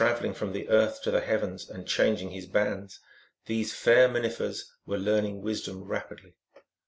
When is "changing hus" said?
1.87-2.45